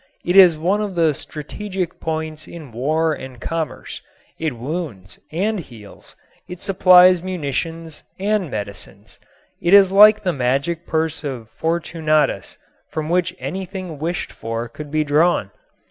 It 0.25 0.35
is 0.35 0.57
one 0.57 0.81
of 0.81 0.95
the 0.95 1.13
strategic 1.13 1.99
points 1.99 2.47
in 2.47 2.71
war 2.71 3.13
and 3.13 3.39
commerce. 3.39 4.01
It 4.39 4.57
wounds 4.57 5.19
and 5.31 5.59
heals. 5.59 6.15
It 6.49 6.59
supplies 6.59 7.21
munitions 7.21 8.01
and 8.17 8.49
medicines. 8.49 9.19
It 9.61 9.75
is 9.75 9.91
like 9.91 10.23
the 10.23 10.33
magic 10.33 10.87
purse 10.87 11.23
of 11.23 11.51
Fortunatus 11.51 12.57
from 12.89 13.09
which 13.09 13.35
anything 13.37 13.99
wished 13.99 14.31
for 14.31 14.67
could 14.67 14.89
be 14.89 15.03
drawn. 15.03 15.51